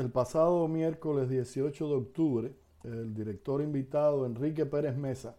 El 0.00 0.10
pasado 0.10 0.66
miércoles 0.66 1.28
18 1.28 1.88
de 1.88 1.94
octubre, 1.94 2.52
el 2.84 3.12
director 3.12 3.60
invitado 3.60 4.24
Enrique 4.24 4.64
Pérez 4.64 4.96
Mesa 4.96 5.36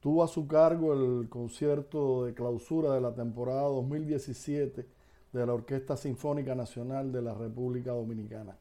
tuvo 0.00 0.24
a 0.24 0.26
su 0.26 0.48
cargo 0.48 0.94
el 0.94 1.28
concierto 1.28 2.24
de 2.24 2.32
clausura 2.32 2.94
de 2.94 3.02
la 3.02 3.14
temporada 3.14 3.64
2017 3.64 4.86
de 5.34 5.46
la 5.46 5.52
Orquesta 5.52 5.98
Sinfónica 5.98 6.54
Nacional 6.54 7.12
de 7.12 7.20
la 7.20 7.34
República 7.34 7.90
Dominicana. 7.90 8.56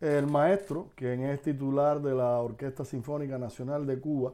El 0.00 0.26
maestro, 0.28 0.88
quien 0.94 1.20
es 1.24 1.42
titular 1.42 2.00
de 2.00 2.14
la 2.14 2.40
Orquesta 2.40 2.86
Sinfónica 2.86 3.36
Nacional 3.36 3.86
de 3.86 4.00
Cuba, 4.00 4.32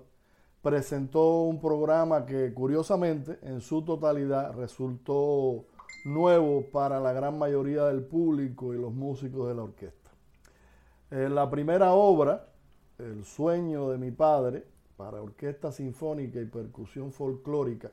presentó 0.63 1.41
un 1.43 1.61
programa 1.61 2.25
que 2.25 2.55
curiosamente 2.55 3.41
en 3.43 3.61
su 3.61 3.83
totalidad 3.83 4.55
resultó 4.55 5.65
nuevo 6.05 6.71
para 6.71 7.01
la 7.01 7.13
gran 7.13 7.39
mayoría 7.39 7.85
del 7.85 8.05
público 8.05 8.75
y 8.75 8.79
los 8.79 8.93
músicos 8.93 9.49
de 9.49 9.55
la 9.55 9.63
orquesta. 9.63 10.11
En 11.11 11.35
la 11.35 11.51
primera 11.51 11.93
obra, 11.93 12.49
El 12.99 13.25
sueño 13.25 13.91
de 13.91 13.99
mi 13.99 14.11
padre, 14.11 14.65
para 14.97 15.21
orquesta 15.21 15.71
sinfónica 15.71 16.41
y 16.41 16.47
percusión 16.47 17.13
folclórica 17.13 17.93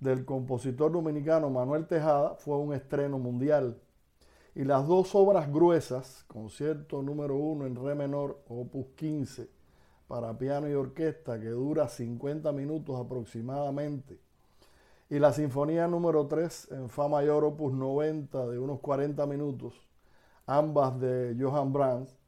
del 0.00 0.24
compositor 0.24 0.92
dominicano 0.92 1.48
Manuel 1.48 1.86
Tejada 1.86 2.34
fue 2.34 2.56
un 2.58 2.74
estreno 2.74 3.18
mundial. 3.18 3.80
Y 4.54 4.64
las 4.64 4.86
dos 4.86 5.14
obras 5.14 5.52
gruesas, 5.52 6.24
concierto 6.28 7.02
número 7.02 7.36
uno 7.36 7.66
en 7.66 7.76
re 7.76 7.94
menor, 7.94 8.42
opus 8.48 8.86
15, 8.96 9.48
para 10.08 10.36
piano 10.38 10.68
y 10.68 10.74
orquesta, 10.74 11.38
que 11.38 11.48
dura 11.48 11.88
50 11.88 12.52
minutos 12.52 12.98
aproximadamente, 12.98 14.18
y 15.08 15.18
la 15.18 15.32
sinfonía 15.32 15.86
número 15.86 16.26
3 16.26 16.72
en 16.72 16.88
fa 16.88 17.06
mayor, 17.08 17.44
opus 17.44 17.72
90, 17.72 18.48
de 18.48 18.58
unos 18.58 18.80
40 18.80 19.24
minutos, 19.26 19.74
ambas 20.46 20.98
de 21.00 21.36
Johann 21.38 21.72
Brahms, 21.72 22.18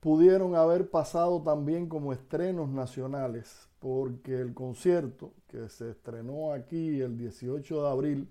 pudieron 0.00 0.56
haber 0.56 0.90
pasado 0.90 1.42
también 1.42 1.86
como 1.88 2.14
estrenos 2.14 2.70
nacionales, 2.70 3.68
porque 3.80 4.40
el 4.40 4.54
concierto 4.54 5.34
que 5.46 5.68
se 5.68 5.90
estrenó 5.90 6.52
aquí 6.52 7.00
el 7.00 7.18
18 7.18 7.82
de 7.82 7.88
abril 7.88 8.28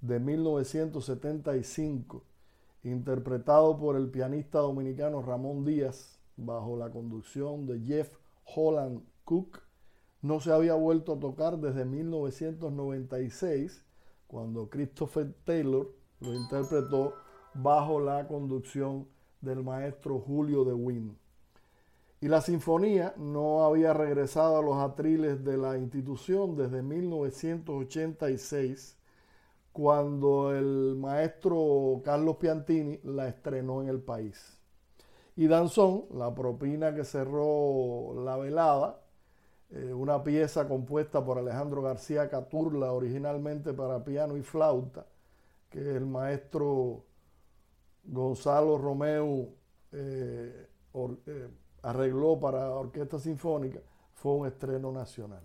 de 0.00 0.18
1975, 0.18 2.24
interpretado 2.82 3.78
por 3.78 3.94
el 3.96 4.10
pianista 4.10 4.58
dominicano 4.58 5.22
Ramón 5.22 5.64
Díaz, 5.64 6.18
bajo 6.36 6.76
la 6.76 6.90
conducción 6.90 7.66
de 7.66 7.80
Jeff 7.80 8.16
Holland 8.44 9.02
Cook, 9.24 9.65
no 10.26 10.40
se 10.40 10.52
había 10.52 10.74
vuelto 10.74 11.12
a 11.12 11.20
tocar 11.20 11.58
desde 11.58 11.84
1996, 11.84 13.84
cuando 14.26 14.68
Christopher 14.68 15.32
Taylor 15.44 15.88
lo 16.20 16.34
interpretó 16.34 17.14
bajo 17.54 18.00
la 18.00 18.26
conducción 18.26 19.06
del 19.40 19.62
maestro 19.62 20.18
Julio 20.18 20.64
de 20.64 20.74
Wynn. 20.74 21.16
Y 22.20 22.26
la 22.28 22.40
sinfonía 22.40 23.14
no 23.16 23.64
había 23.64 23.92
regresado 23.92 24.58
a 24.58 24.62
los 24.62 24.78
atriles 24.78 25.44
de 25.44 25.58
la 25.58 25.78
institución 25.78 26.56
desde 26.56 26.82
1986, 26.82 28.98
cuando 29.72 30.56
el 30.56 30.96
maestro 30.96 32.00
Carlos 32.04 32.38
Piantini 32.38 32.98
la 33.04 33.28
estrenó 33.28 33.80
en 33.82 33.90
el 33.90 34.00
país. 34.00 34.58
Y 35.36 35.46
Danzón, 35.46 36.06
la 36.14 36.34
propina 36.34 36.92
que 36.94 37.04
cerró 37.04 38.14
la 38.24 38.38
velada, 38.38 39.05
eh, 39.70 39.92
una 39.92 40.22
pieza 40.22 40.68
compuesta 40.68 41.24
por 41.24 41.38
Alejandro 41.38 41.82
García 41.82 42.28
Caturla, 42.28 42.92
originalmente 42.92 43.72
para 43.72 44.04
piano 44.04 44.36
y 44.36 44.42
flauta, 44.42 45.06
que 45.68 45.96
el 45.96 46.06
maestro 46.06 47.04
Gonzalo 48.04 48.78
Romeo 48.78 49.48
eh, 49.92 50.68
eh, 51.26 51.48
arregló 51.82 52.38
para 52.38 52.70
orquesta 52.70 53.18
sinfónica, 53.18 53.80
fue 54.14 54.32
un 54.32 54.46
estreno 54.46 54.92
nacional. 54.92 55.42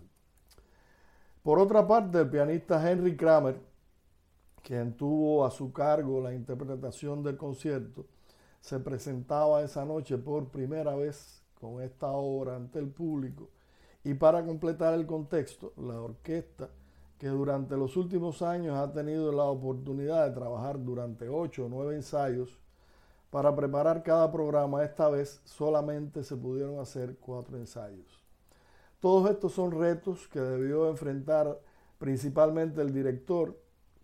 Por 1.42 1.58
otra 1.58 1.86
parte, 1.86 2.20
el 2.20 2.30
pianista 2.30 2.88
Henry 2.88 3.16
Kramer, 3.16 3.58
quien 4.62 4.96
tuvo 4.96 5.44
a 5.44 5.50
su 5.50 5.72
cargo 5.72 6.20
la 6.20 6.32
interpretación 6.32 7.22
del 7.24 7.36
concierto, 7.36 8.06
se 8.60 8.78
presentaba 8.78 9.62
esa 9.62 9.84
noche 9.84 10.16
por 10.18 10.48
primera 10.48 10.94
vez 10.94 11.42
con 11.60 11.82
esta 11.82 12.12
obra 12.12 12.54
ante 12.54 12.78
el 12.78 12.88
público. 12.88 13.50
Y 14.04 14.14
para 14.14 14.44
completar 14.44 14.94
el 14.94 15.06
contexto, 15.06 15.72
la 15.76 16.00
orquesta, 16.00 16.70
que 17.18 17.28
durante 17.28 17.76
los 17.76 17.96
últimos 17.96 18.42
años 18.42 18.76
ha 18.76 18.92
tenido 18.92 19.30
la 19.30 19.44
oportunidad 19.44 20.26
de 20.26 20.34
trabajar 20.34 20.82
durante 20.82 21.28
ocho 21.28 21.66
o 21.66 21.68
nueve 21.68 21.94
ensayos 21.94 22.58
para 23.30 23.54
preparar 23.54 24.02
cada 24.02 24.30
programa, 24.32 24.82
esta 24.82 25.08
vez 25.08 25.40
solamente 25.44 26.24
se 26.24 26.36
pudieron 26.36 26.80
hacer 26.80 27.16
cuatro 27.18 27.56
ensayos. 27.56 28.20
Todos 28.98 29.30
estos 29.30 29.52
son 29.52 29.70
retos 29.70 30.26
que 30.28 30.40
debió 30.40 30.88
enfrentar 30.88 31.60
principalmente 31.98 32.82
el 32.82 32.92
director, 32.92 33.56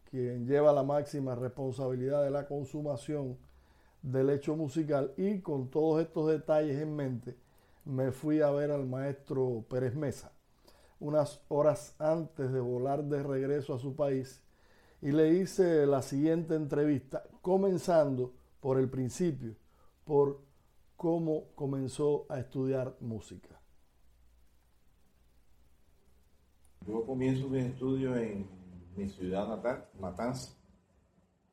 quien 0.09 0.47
lleva 0.47 0.73
la 0.73 0.85
máxima 0.85 1.35
responsabilidad 1.35 2.23
de 2.23 2.31
la 2.31 2.47
consumación 2.47 3.37
del 4.01 4.31
hecho 4.31 4.55
musical 4.55 5.13
y 5.17 5.41
con 5.41 5.69
todos 5.69 6.01
estos 6.01 6.29
detalles 6.29 6.81
en 6.81 6.95
mente 6.95 7.37
me 7.89 8.13
fui 8.13 8.41
a 8.43 8.51
ver 8.51 8.71
al 8.71 8.87
maestro 8.87 9.65
Pérez 9.69 9.95
Mesa 9.95 10.31
unas 11.01 11.41
horas 11.49 11.95
antes 11.99 12.53
de 12.53 12.61
volar 12.61 13.05
de 13.05 13.23
regreso 13.23 13.75
a 13.75 13.79
su 13.79 13.95
país 13.95 14.43
y 15.01 15.13
le 15.13 15.31
hice 15.35 15.87
la 15.87 16.03
siguiente 16.03 16.55
entrevista 16.55 17.25
comenzando 17.41 18.35
por 18.61 18.79
el 18.79 18.91
principio, 18.91 19.55
por 20.05 20.41
cómo 20.97 21.45
comenzó 21.55 22.27
a 22.29 22.41
estudiar 22.41 22.97
música. 23.01 23.61
Yo 26.87 27.07
comienzo 27.07 27.49
mi 27.49 27.61
estudio 27.61 28.17
en 28.17 28.49
mi 28.97 29.09
ciudad 29.09 29.47
natal, 29.47 29.89
Matanza. 30.01 30.57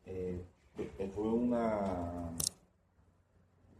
Eh, 0.06 0.44
fue 1.14 1.28
una, 1.28 2.32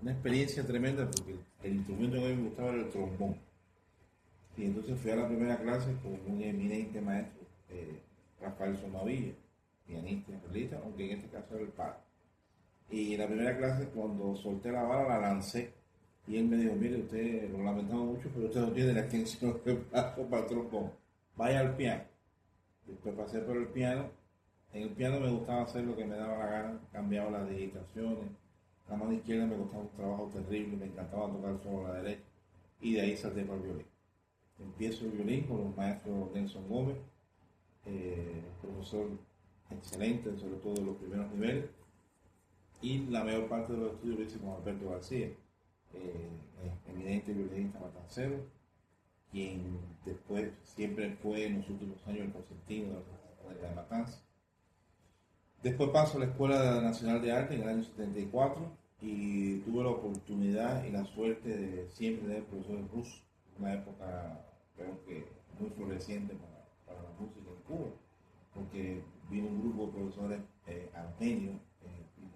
una 0.06 0.14
experiencia 0.14 0.64
tremenda 0.64 1.10
porque 1.10 1.36
el 1.64 1.78
instrumento 1.78 2.18
que 2.18 2.26
a 2.26 2.30
mí 2.30 2.36
me 2.36 2.50
gustaba 2.50 2.70
era 2.70 2.84
el 2.84 2.90
trombón. 2.92 3.36
Y 4.56 4.66
entonces 4.66 5.00
fui 5.00 5.10
a 5.10 5.16
la 5.16 5.28
primera 5.28 5.58
clase 5.58 5.96
con 6.04 6.12
un 6.32 6.42
eminente 6.44 7.02
maestro, 7.02 7.42
eh, 7.72 8.00
Rafael 8.40 8.78
Somavilla, 8.78 9.34
pianista 9.88 10.32
y 10.32 10.76
aunque 10.76 11.12
en 11.12 11.18
este 11.18 11.30
caso 11.30 11.56
era 11.56 11.64
el 11.64 11.70
padre. 11.70 11.98
Y 12.92 13.14
en 13.14 13.20
la 13.20 13.26
primera 13.26 13.58
clase, 13.58 13.90
cuando 13.96 14.36
solté 14.36 14.72
la 14.72 14.84
bala, 14.84 15.20
la 15.20 15.28
lancé. 15.28 15.74
Y 16.28 16.38
él 16.38 16.46
me 16.50 16.58
dijo, 16.58 16.76
mire, 16.76 16.98
usted 17.02 17.50
lo 17.50 17.64
lamentamos 17.64 18.06
mucho, 18.06 18.30
pero 18.32 18.46
usted 18.46 18.62
no 18.62 18.72
tiene 18.74 18.94
la 18.94 19.00
extensión 19.00 19.60
de 19.66 19.74
brazo 19.74 20.22
para 20.30 20.44
el 20.44 20.48
trombón. 20.48 20.92
Vaya 21.36 21.62
al 21.62 21.76
piano. 21.76 22.04
Después 22.86 23.16
pasé 23.16 23.40
por 23.40 23.58
el 23.58 23.70
piano. 23.70 24.12
En 24.72 24.84
el 24.84 24.90
piano 24.90 25.20
me 25.20 25.32
gustaba 25.32 25.64
hacer 25.64 25.84
lo 25.84 25.96
que 25.96 26.06
me 26.06 26.16
daba 26.16 26.38
la 26.38 26.46
gana. 26.46 26.80
Cambiaba 26.92 27.32
las 27.32 27.50
digitaciones. 27.50 28.45
La 28.90 28.96
mano 28.96 29.14
izquierda 29.14 29.46
me 29.46 29.58
costaba 29.58 29.84
un 29.84 29.90
trabajo 29.90 30.30
terrible. 30.34 30.78
Me 30.78 30.86
encantaba 30.86 31.32
tocar 31.32 31.60
solo 31.62 31.88
la 31.88 32.02
derecha. 32.02 32.24
Y 32.82 32.94
de 32.94 33.02
ahí 33.02 33.18
salté 33.18 33.44
para 33.44 33.58
el 33.58 33.64
violín. 33.64 33.88
Empiezo 34.60 35.06
el 35.06 35.12
violín 35.12 35.48
con 35.48 35.64
los 35.64 35.76
maestros 35.76 36.32
Nelson 36.34 36.68
Gómez, 36.70 36.98
eh, 37.86 38.42
profesor 38.62 39.08
excelente, 39.70 40.38
sobre 40.38 40.58
todo 40.58 40.76
en 40.78 40.86
los 40.86 40.96
primeros 40.98 41.32
niveles 41.32 41.66
y 42.86 43.00
la 43.08 43.24
mayor 43.24 43.48
parte 43.48 43.74
de 43.74 43.80
los 43.80 43.94
estudios 43.94 44.20
lo 44.20 44.26
hice 44.26 44.40
con 44.40 44.50
Alberto 44.52 44.90
García, 44.90 45.32
eh, 45.94 46.30
eminente 46.88 47.34
violinista 47.34 47.80
matancero, 47.80 48.46
quien 49.32 49.80
después 50.06 50.52
siempre 50.64 51.18
fue 51.22 51.46
en 51.46 51.58
los 51.58 51.70
últimos 51.70 52.06
años 52.06 52.26
el 52.26 52.34
consentido 52.34 52.88
de 52.90 53.62
la 53.62 53.76
matanza. 53.76 54.22
Después 55.64 55.90
paso 55.90 56.18
a 56.18 56.20
la 56.20 56.28
Escuela 56.28 56.80
Nacional 56.82 57.22
de 57.24 57.32
Arte 57.32 57.56
en 57.56 57.64
el 57.64 57.70
año 57.70 57.84
74 57.84 58.72
y 59.02 59.60
tuve 59.60 59.84
la 59.84 59.90
oportunidad 59.90 60.84
y 60.86 60.92
la 60.92 61.06
suerte 61.06 61.50
de 61.50 61.90
siempre 61.90 62.28
tener 62.28 62.44
profesores 62.46 62.92
rusos, 62.92 63.24
una 63.60 63.74
época 63.74 64.46
creo 64.76 65.04
que 65.06 65.26
muy 65.60 65.70
floreciente 65.70 66.36
para, 66.36 67.02
la 67.02 67.10
música 67.20 67.50
en 67.50 67.64
Cuba, 67.64 67.90
porque 68.54 69.02
vino 69.30 69.48
un 69.48 69.62
grupo 69.62 69.88
de 69.88 69.92
profesores 69.94 70.40
eh, 70.68 70.90
armenios 70.94 71.56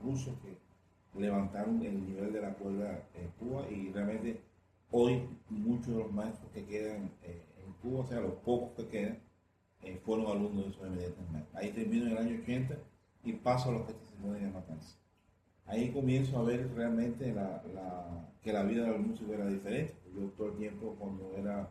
rusos 0.04 0.34
que 0.42 0.58
levantaron 1.20 1.82
el 1.84 2.06
nivel 2.06 2.34
de 2.34 2.42
la 2.42 2.54
cuerda 2.54 3.04
en 3.14 3.28
Cuba 3.40 3.70
y 3.70 3.92
realmente 3.92 4.40
hoy 4.92 5.28
muchos 5.50 5.88
de 5.88 6.00
los 6.04 6.12
maestros 6.12 6.52
que 6.54 6.66
quedan 6.66 7.12
eh, 7.24 7.44
en 7.66 7.74
Cuba, 7.74 8.02
o 8.02 8.08
sea, 8.08 8.22
los 8.22 8.34
pocos 8.36 8.72
que 8.76 8.88
quedan, 8.88 9.20
eh, 9.82 10.00
fueron 10.06 10.28
alumnos 10.28 10.66
de 10.66 10.72
esos 10.72 10.86
eminentes 10.86 11.32
maestros. 11.32 11.56
Ahí 11.56 11.72
termino 11.72 12.06
en 12.06 12.12
el 12.12 12.18
año 12.18 12.42
80 12.42 12.78
y 13.24 13.34
paso 13.34 13.70
a 13.70 13.74
los 13.74 13.88
que 13.88 13.94
se 13.94 14.28
de 14.28 14.52
Matanza. 14.52 14.98
Ahí 15.70 15.92
comienzo 15.92 16.40
a 16.40 16.44
ver 16.44 16.68
realmente 16.76 17.32
la, 17.32 17.62
que 18.42 18.52
la 18.52 18.64
vida 18.64 18.90
del 18.90 19.02
músico 19.02 19.34
era 19.34 19.48
diferente. 19.48 19.94
Yo 20.16 20.28
todo 20.30 20.48
el 20.48 20.58
tiempo 20.58 20.96
cuando 20.98 21.32
era 21.38 21.70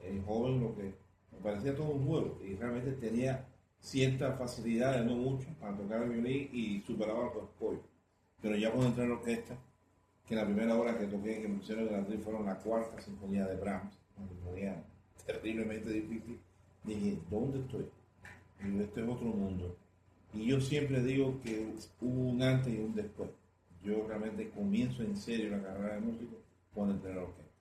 eh, 0.00 0.22
joven 0.26 0.60
lo 0.60 0.76
que 0.76 0.94
me 1.32 1.38
parecía 1.42 1.74
todo 1.74 1.88
un 1.88 2.06
juego 2.06 2.38
y 2.44 2.54
realmente 2.54 2.92
tenía 2.92 3.46
cierta 3.80 4.32
facilidad, 4.34 5.02
no 5.04 5.14
mucho, 5.14 5.46
para 5.58 5.74
tocar 5.76 6.02
el 6.02 6.10
violín 6.10 6.50
y 6.52 6.82
superaba 6.82 7.32
los 7.34 7.48
pollos. 7.58 7.84
Pero 8.42 8.54
ya 8.56 8.70
cuando 8.70 8.88
entré 8.88 9.04
en 9.04 9.10
la 9.10 9.16
orquesta, 9.16 9.56
que 10.26 10.34
la 10.36 10.44
primera 10.44 10.76
hora 10.76 10.98
que 10.98 11.06
toqué, 11.06 11.40
que 11.40 11.48
me 11.48 11.58
pusieron 11.58 12.04
tri, 12.04 12.18
fueron 12.18 12.44
la 12.44 12.58
cuarta 12.58 13.00
sinfonía 13.00 13.46
de 13.46 13.56
Brahms, 13.56 13.98
una 14.18 14.28
sinfonía 14.28 14.84
terriblemente 15.24 15.90
difícil, 15.90 16.38
dije, 16.84 17.18
¿dónde 17.30 17.60
estoy? 17.60 17.86
Y 18.62 18.80
este 18.80 19.02
es 19.02 19.08
otro 19.08 19.28
mundo. 19.28 19.76
Y 20.34 20.46
yo 20.46 20.60
siempre 20.60 21.02
digo 21.02 21.40
que 21.40 21.72
hubo 22.00 22.30
un 22.30 22.42
antes 22.42 22.74
y 22.74 22.78
un 22.78 22.94
después. 22.94 23.30
Yo 23.88 24.06
realmente 24.06 24.50
comienzo 24.50 25.02
en 25.02 25.16
serio 25.16 25.48
la 25.48 25.62
carrera 25.62 25.94
de 25.94 26.00
músico 26.00 26.36
cuando 26.74 26.94
entré 26.94 27.10
en 27.10 27.16
la 27.16 27.22
orquesta. 27.22 27.52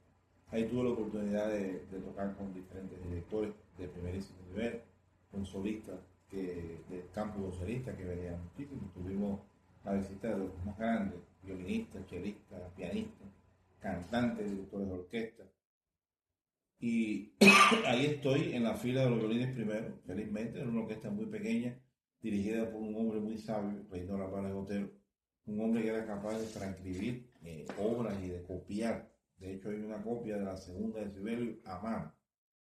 Ahí 0.50 0.65
tuve 0.68 0.83
la 0.83 0.89
oportunidad 0.89 1.50
de, 1.50 1.85
tocar 2.06 2.35
con 2.35 2.53
diferentes 2.53 3.01
directores 3.01 3.53
de 3.77 3.88
primerísimo 3.88 4.39
nivel, 4.50 4.81
con 5.31 5.45
solistas 5.45 6.00
que, 6.29 6.83
del 6.89 7.09
campo 7.13 7.50
socialista 7.51 7.95
que 7.95 8.03
venían 8.03 8.44
muchísimo. 8.44 8.91
Tuvimos 8.94 9.39
la 9.85 9.94
visita 9.94 10.27
de 10.29 10.38
los 10.38 10.65
más 10.65 10.77
grandes, 10.77 11.19
violinistas, 11.44 12.06
chelistas, 12.07 12.62
pianistas, 12.75 13.27
cantantes, 13.79 14.51
directores 14.51 14.88
de 14.89 14.94
orquesta. 14.94 15.44
Y 16.79 17.31
ahí 17.85 18.06
estoy 18.06 18.53
en 18.53 18.63
la 18.63 18.74
fila 18.74 19.03
de 19.03 19.12
los 19.12 19.19
violines 19.19 19.53
primero, 19.53 19.97
felizmente, 20.06 20.59
en 20.59 20.69
una 20.69 20.81
orquesta 20.81 21.09
muy 21.09 21.27
pequeña, 21.27 21.79
dirigida 22.21 22.69
por 22.69 22.81
un 22.81 22.95
hombre 22.95 23.21
muy 23.21 23.38
sabio, 23.38 23.85
Reynor 23.89 24.21
Álvarez 24.21 24.53
Otero, 24.53 24.96
un 25.47 25.61
hombre 25.61 25.81
que 25.81 25.89
era 25.89 26.05
capaz 26.05 26.38
de 26.38 26.47
transcribir 26.47 27.31
eh, 27.44 27.65
obras 27.79 28.21
y 28.21 28.27
de 28.27 28.44
copiar. 28.44 29.11
De 29.38 29.53
hecho, 29.53 29.69
hay 29.69 29.77
una 29.77 30.03
copia 30.03 30.38
de 30.38 30.45
la 30.45 30.57
segunda 30.57 30.99
de 30.99 31.11
Sibelio 31.11 31.59
a 31.65 31.79
mano, 31.79 32.13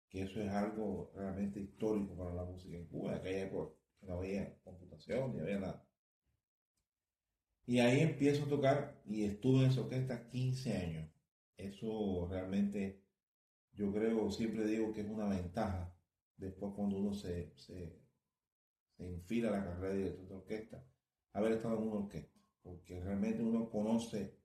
que 0.09 0.23
eso 0.23 0.41
es 0.41 0.51
algo 0.51 1.13
realmente 1.15 1.61
histórico 1.61 2.17
para 2.17 2.35
la 2.35 2.45
música 2.45 2.77
en 2.77 2.87
Cuba, 2.87 3.13
en 3.13 3.19
aquella 3.19 3.43
época, 3.45 3.75
no 4.03 4.19
había 4.19 4.59
computación 4.63 5.35
ni 5.35 5.41
había 5.41 5.59
nada. 5.59 5.87
Y 7.67 7.79
ahí 7.79 8.01
empiezo 8.01 8.45
a 8.45 8.49
tocar 8.49 9.01
y 9.05 9.25
estuve 9.25 9.65
en 9.65 9.71
esa 9.71 9.83
orquesta 9.83 10.29
15 10.29 10.77
años. 10.77 11.11
Eso 11.57 12.27
realmente, 12.31 13.05
yo 13.75 13.93
creo, 13.93 14.31
siempre 14.31 14.67
digo 14.67 14.93
que 14.93 15.03
es 15.03 15.09
una 15.09 15.29
ventaja 15.29 15.95
después 16.37 16.73
cuando 16.75 16.97
uno 16.97 17.13
se, 17.13 17.53
se, 17.57 18.01
se 18.97 19.07
enfila 19.07 19.49
a 19.49 19.53
la 19.53 19.65
carrera 19.65 19.95
de 19.95 19.99
director 19.99 20.29
de 20.29 20.35
orquesta, 20.35 20.87
haber 21.33 21.53
estado 21.53 21.77
en 21.77 21.89
una 21.89 22.01
orquesta, 22.01 22.30
porque 22.63 23.01
realmente 23.01 23.43
uno 23.43 23.71
conoce 23.71 24.37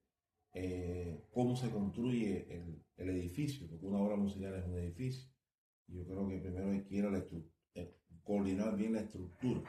eh, 0.53 1.25
cómo 1.31 1.55
se 1.55 1.69
construye 1.69 2.47
el, 2.53 2.83
el, 2.97 3.09
edificio, 3.09 3.67
porque 3.67 3.85
una 3.85 3.99
obra 3.99 4.15
musical 4.15 4.55
es 4.55 4.65
un 4.65 4.77
edificio. 4.77 5.29
Y 5.87 5.97
yo 5.97 6.05
creo 6.05 6.27
que 6.27 6.37
primero 6.37 6.71
hay 6.71 6.83
que 6.83 6.95
ir 6.95 7.05
a 7.05 7.11
la 7.11 7.25
eh, 7.75 7.97
coordinar 8.23 8.75
bien 8.75 8.93
la 8.93 9.01
estructura. 9.01 9.61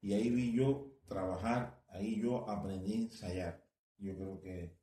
Y 0.00 0.14
ahí 0.14 0.30
vi 0.30 0.52
yo 0.52 0.98
trabajar 1.06 1.82
ahí 1.92 2.20
yo 2.20 2.48
aprendí 2.48 2.92
a 2.92 2.96
ensayar. 2.96 3.64
Yo 3.98 4.16
creo 4.16 4.40
que, 4.40 4.76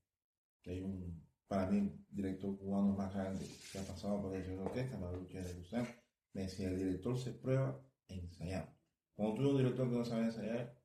hay 0.65 0.81
un, 0.81 1.21
para 1.47 1.69
mí, 1.69 1.91
director 2.09 2.57
cubano 2.57 2.93
más 2.95 3.13
grande 3.13 3.45
que 3.71 3.79
ha 3.79 3.83
pasado 3.83 4.21
por 4.21 4.37
la 4.37 4.61
orquesta, 4.61 4.97
Marucha 4.97 5.41
de 5.41 5.53
Guzmán, 5.53 5.87
me 6.33 6.43
decía, 6.43 6.69
el 6.69 6.77
director 6.77 7.17
se 7.17 7.31
prueba 7.31 7.81
ensayando. 8.07 8.71
Cuando 9.15 9.35
tú 9.35 9.41
eres 9.41 9.51
un 9.51 9.57
director 9.57 9.89
que 9.89 9.95
no 9.95 10.05
sabe 10.05 10.25
ensayar, 10.25 10.78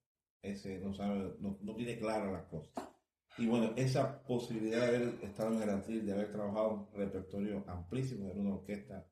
ese 0.45 0.79
no 0.79 0.93
sabe, 0.93 1.35
no, 1.41 1.59
no 1.61 1.75
tiene 1.75 1.99
claras 1.99 2.33
las 2.33 2.45
cosas. 2.45 2.73
Y 3.37 3.47
bueno, 3.47 3.73
esa 3.77 4.23
posibilidad 4.25 4.81
de 4.83 4.97
haber 4.97 5.15
estado 5.23 5.61
en 5.61 5.69
atril, 5.69 6.07
de 6.07 6.13
haber 6.13 6.31
trabajado 6.31 6.89
un 6.93 6.99
repertorio 6.99 7.65
amplísimo 7.67 8.31
en 8.31 8.41
una 8.41 8.55
orquesta 8.55 9.09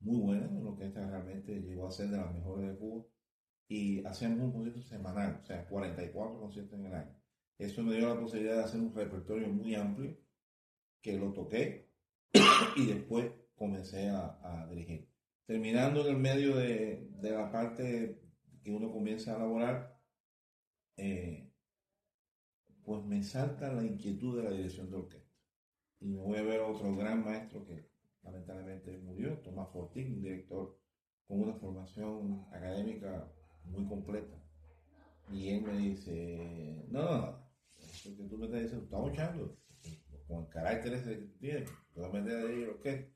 muy 0.00 0.18
buena, 0.18 0.48
una 0.48 0.70
orquesta 0.70 1.00
que 1.00 1.10
realmente 1.10 1.60
llegó 1.60 1.86
a 1.88 1.90
ser 1.90 2.08
de 2.08 2.16
las 2.16 2.32
mejores 2.32 2.68
de 2.68 2.78
Cuba, 2.78 3.04
y 3.68 4.04
hacíamos 4.06 4.40
un 4.40 4.52
concierto 4.52 4.82
semanal, 4.82 5.40
o 5.42 5.46
sea, 5.46 5.66
44 5.66 6.40
conciertos 6.40 6.78
en 6.78 6.86
el 6.86 6.94
año. 6.94 7.16
Eso 7.58 7.82
me 7.82 7.94
dio 7.96 8.08
la 8.08 8.20
posibilidad 8.20 8.56
de 8.56 8.64
hacer 8.64 8.80
un 8.80 8.94
repertorio 8.94 9.48
muy 9.48 9.74
amplio, 9.74 10.16
que 11.02 11.18
lo 11.18 11.32
toqué 11.32 11.90
y 12.76 12.86
después 12.86 13.30
comencé 13.54 14.08
a, 14.08 14.66
dirigir. 14.70 15.08
Terminando 15.46 16.02
en 16.02 16.16
el 16.16 16.20
medio 16.20 16.56
de, 16.56 17.08
de, 17.20 17.30
la 17.30 17.50
parte 17.50 18.20
que 18.62 18.70
uno 18.70 18.90
comienza 18.90 19.32
a 19.32 19.36
elaborar, 19.36 19.95
eh, 20.96 21.52
pues 22.84 23.04
me 23.04 23.22
salta 23.22 23.72
la 23.72 23.84
inquietud 23.84 24.36
de 24.36 24.44
la 24.44 24.50
dirección 24.50 24.90
de 24.90 24.96
orquesta. 24.96 25.34
Y 26.00 26.06
me 26.08 26.22
voy 26.22 26.38
a 26.38 26.42
ver 26.42 26.60
otro 26.60 26.94
gran 26.94 27.24
maestro 27.24 27.64
que 27.66 27.90
lamentablemente 28.22 28.98
murió, 28.98 29.38
Tomás 29.38 29.70
Fortín, 29.70 30.14
un 30.14 30.22
director 30.22 30.78
con 31.26 31.40
una 31.40 31.54
formación 31.54 32.46
académica 32.52 33.32
muy 33.64 33.86
completa. 33.86 34.36
Y 35.30 35.48
él 35.48 35.62
me 35.62 35.76
dice, 35.76 36.86
no, 36.88 37.02
no, 37.02 37.46
eso 37.78 38.16
que 38.16 38.24
tú 38.24 38.38
me 38.38 38.46
estás 38.46 38.62
diciendo, 38.62 38.84
estamos 38.84 39.12
echando, 39.12 39.58
con 40.28 40.44
el 40.44 40.48
carácter 40.48 40.92
ese 40.94 41.10
que 41.10 41.26
tú 41.26 41.38
tienes, 41.38 41.70
te 41.92 42.00
vas 42.00 42.10
a 42.10 42.12
meter 42.12 42.46
ahí 42.46 42.64
lo 42.64 42.80
que 42.80 43.12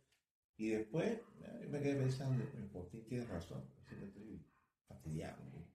Y 0.57 0.69
después 0.71 1.21
yo 1.63 1.71
me 1.71 1.81
quedé 1.81 1.97
pensando, 1.97 2.45
por 2.73 2.89
ti 2.91 3.03
tienes 3.03 3.29
razón, 3.29 3.65
me 3.91 4.07
estoy 4.07 4.45
fastidiando. 4.87 5.70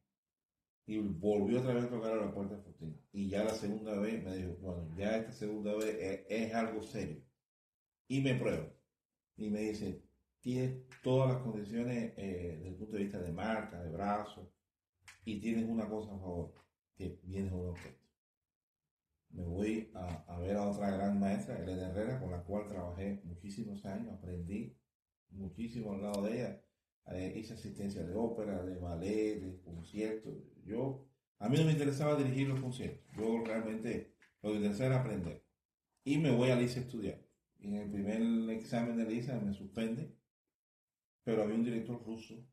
Y 0.88 1.00
volvió 1.00 1.60
otra 1.60 1.74
vez 1.74 1.86
a 1.86 1.90
tocar 1.90 2.14
a 2.14 2.26
la 2.26 2.34
puerta 2.34 2.56
de 2.56 2.62
Fortín. 2.62 3.02
Y 3.12 3.30
ya 3.30 3.44
la 3.44 3.54
segunda 3.54 3.98
vez 4.00 4.24
me 4.24 4.36
dijo, 4.38 4.56
bueno, 4.62 4.88
ya 4.96 5.18
esta 5.18 5.32
segunda 5.32 5.74
vez 5.76 6.26
es, 6.30 6.54
algo 6.54 6.82
serio. 6.84 7.24
Y 8.08 8.22
me 8.22 8.36
pruebo. 8.36 8.72
Y 9.38 9.50
me 9.50 9.62
dice, 9.62 10.04
tienes 10.42 10.88
todas 11.02 11.34
las 11.34 11.42
condiciones 11.42 12.14
eh, 12.18 12.56
desde 12.58 12.68
el 12.70 12.76
punto 12.76 12.98
de 12.98 13.04
vista 13.04 13.20
de 13.20 13.32
marca, 13.32 13.82
de 13.82 13.90
brazo, 13.90 14.52
y 15.26 15.40
tienes 15.40 15.68
una 15.68 15.90
cosa 15.90 16.14
a 16.14 16.20
favor, 16.20 16.54
que 16.96 17.20
vienes 17.24 17.52
a 17.52 17.56
una 17.56 17.70
orquesta. 17.72 18.06
Me 19.32 19.44
voy 19.44 19.92
a, 19.96 20.40
ver 20.40 20.56
a 20.56 20.70
otra 20.70 20.92
gran 20.92 21.20
maestra, 21.20 21.58
Elena 21.58 21.90
Herrera, 21.90 22.20
con 22.20 22.32
la 22.32 22.44
cual 22.44 22.68
trabajé 22.68 23.22
muchísimos 23.26 23.84
años, 23.86 24.14
aprendí 24.14 24.78
muchísimo 25.32 25.94
al 25.94 26.04
lado 26.04 26.22
de 26.24 26.36
ella. 26.36 26.62
Hice 27.36 27.54
asistencia 27.54 28.04
de 28.04 28.16
ópera, 28.16 28.64
de 28.64 28.78
ballet, 28.78 29.40
de 29.40 29.62
conciertos. 29.62 30.34
Yo, 30.66 31.08
a 31.38 31.48
mí 31.50 31.58
no 31.58 31.66
me 31.66 31.72
interesaba 31.72 32.16
dirigir 32.16 32.48
los 32.48 32.60
conciertos. 32.60 33.06
Yo 33.16 33.44
realmente 33.46 34.16
lo 34.42 34.52
que 34.52 34.58
interesaba 34.58 34.96
era 34.96 35.02
aprender. 35.02 35.46
Y 36.04 36.18
me 36.18 36.32
voy 36.32 36.50
a 36.50 36.56
Lisa 36.56 36.80
a 36.80 36.84
estudiar. 36.84 37.24
Y 37.60 37.68
en 37.68 37.76
el 37.76 37.92
primer 37.92 38.50
examen 38.50 38.98
de 38.98 39.06
Lisa 39.06 39.40
me 39.40 39.54
suspende, 39.54 40.16
pero 41.24 41.44
había 41.44 41.56
un 41.56 41.64
director 41.64 42.04
ruso 42.04 42.44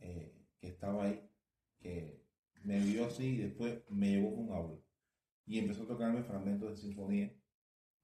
eh, 0.00 0.32
que 0.60 0.68
estaba 0.68 1.04
ahí, 1.04 1.28
que 1.78 2.24
me 2.64 2.78
vio 2.80 3.06
así 3.06 3.26
y 3.26 3.36
después 3.36 3.82
me 3.88 4.10
llevó 4.10 4.34
con 4.34 4.48
un 4.48 4.52
aula. 4.54 4.78
Y 5.46 5.58
empezó 5.58 5.84
a 5.84 5.88
tocarme 5.88 6.22
fragmentos 6.22 6.70
de 6.70 6.76
sinfonía 6.76 7.32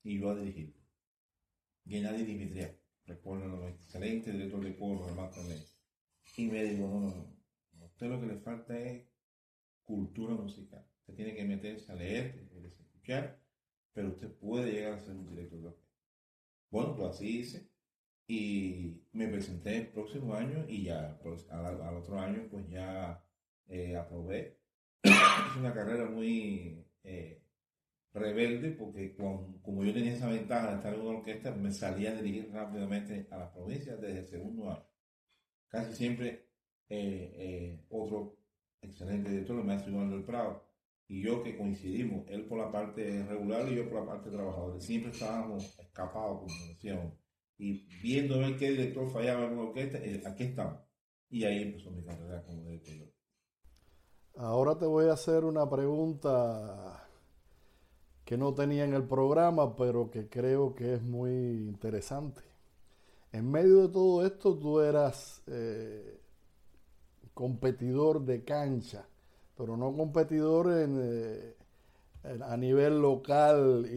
y 0.02 0.18
yo 0.18 0.30
a 0.30 0.36
dirigir. 0.36 0.74
Gennady 1.84 2.24
Dimitriev, 2.24 2.80
recuerdo, 3.04 3.68
excelente 3.68 4.32
director 4.32 4.64
de 4.64 4.76
coro, 4.76 5.04
además 5.04 5.34
también. 5.34 5.60
Y 6.36 6.46
me 6.48 6.64
dijo, 6.64 6.86
no, 6.86 7.00
no, 7.00 7.36
no, 7.72 7.84
a 7.84 7.86
usted 7.86 8.08
lo 8.08 8.20
que 8.20 8.26
le 8.26 8.36
falta 8.36 8.78
es 8.78 9.06
cultura 9.84 10.34
musical. 10.34 10.86
Usted 11.00 11.14
tiene 11.14 11.34
que 11.34 11.44
meterse 11.44 11.90
a 11.90 11.94
leer, 11.94 12.46
escuchar, 12.64 13.40
pero 13.92 14.08
usted 14.08 14.30
puede 14.32 14.72
llegar 14.72 14.92
a 14.94 15.00
ser 15.00 15.14
un 15.14 15.28
director 15.28 15.60
de 15.60 15.68
orquesta. 15.68 15.96
Bueno, 16.70 16.96
pues 16.96 17.08
así 17.08 17.38
hice. 17.38 17.70
Y 18.28 19.02
me 19.12 19.28
presenté 19.28 19.76
el 19.78 19.88
próximo 19.88 20.34
año 20.34 20.66
y 20.68 20.82
ya 20.84 21.18
pues, 21.22 21.48
al, 21.48 21.96
otro 21.96 22.18
año 22.18 22.48
pues 22.50 22.68
ya 22.68 23.24
eh, 23.68 23.96
aprobé. 23.96 24.58
es 25.02 25.56
una 25.56 25.72
carrera 25.72 26.10
muy 26.10 26.84
eh, 27.04 27.40
rebelde 28.12 28.72
porque 28.72 29.14
como 29.14 29.84
yo 29.84 29.94
tenía 29.94 30.12
esa 30.12 30.28
ventaja 30.28 30.70
de 30.70 30.76
estar 30.76 30.92
en 30.92 31.00
una 31.00 31.18
orquesta, 31.18 31.52
me 31.52 31.70
salía 31.70 32.10
a 32.10 32.20
dirigir 32.20 32.50
rápidamente 32.52 33.28
a 33.30 33.38
las 33.38 33.50
provincias 33.52 34.00
desde 34.00 34.18
el 34.18 34.26
segundo 34.26 34.70
año. 34.70 34.95
Casi 35.68 35.94
siempre 35.94 36.46
eh, 36.88 37.84
otro 37.90 38.36
excelente 38.80 39.30
director, 39.30 39.58
el 39.58 39.64
maestro 39.64 39.92
Iván 39.92 40.10
del 40.10 40.24
Prado, 40.24 40.62
y 41.08 41.22
yo 41.22 41.42
que 41.42 41.56
coincidimos, 41.56 42.26
él 42.28 42.46
por 42.46 42.58
la 42.58 42.70
parte 42.70 43.24
regular 43.24 43.70
y 43.70 43.76
yo 43.76 43.88
por 43.88 44.00
la 44.00 44.06
parte 44.06 44.30
trabajadora. 44.30 44.80
Siempre 44.80 45.12
estábamos 45.12 45.78
escapados, 45.78 46.40
como 46.40 46.66
decíamos, 46.68 47.12
y 47.58 47.86
viendo 48.02 48.38
ver 48.38 48.56
qué 48.56 48.70
director 48.70 49.08
fallaba 49.10 49.46
en 49.46 49.52
una 49.52 49.68
orquesta, 49.68 49.98
aquí 50.28 50.44
estamos. 50.44 50.80
Y 51.28 51.44
ahí 51.44 51.62
empezó 51.62 51.90
mi 51.90 52.04
carrera 52.04 52.42
como 52.44 52.62
director. 52.64 53.12
Ahora 54.36 54.78
te 54.78 54.84
voy 54.84 55.06
a 55.06 55.14
hacer 55.14 55.44
una 55.44 55.68
pregunta 55.68 57.08
que 58.24 58.36
no 58.36 58.54
tenía 58.54 58.84
en 58.84 58.92
el 58.92 59.04
programa, 59.04 59.76
pero 59.76 60.10
que 60.10 60.28
creo 60.28 60.74
que 60.74 60.94
es 60.94 61.02
muy 61.02 61.32
interesante. 61.32 62.42
En 63.32 63.50
medio 63.50 63.82
de 63.82 63.88
todo 63.92 64.24
esto, 64.26 64.56
tú 64.56 64.80
eras 64.80 65.42
eh, 65.46 66.20
competidor 67.34 68.24
de 68.24 68.44
cancha, 68.44 69.06
pero 69.56 69.76
no 69.76 69.94
competidor 69.94 70.68
eh, 70.72 71.54
a 72.42 72.56
nivel 72.56 73.00
local 73.00 73.86
y, 73.90 73.96